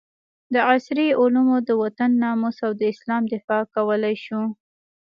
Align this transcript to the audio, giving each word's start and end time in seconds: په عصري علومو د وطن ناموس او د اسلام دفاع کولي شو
په 0.51 0.59
عصري 0.71 1.07
علومو 1.19 1.57
د 1.67 1.69
وطن 1.81 2.11
ناموس 2.23 2.57
او 2.65 2.71
د 2.79 2.81
اسلام 2.93 3.23
دفاع 3.33 3.61
کولي 3.75 4.15
شو 4.25 4.41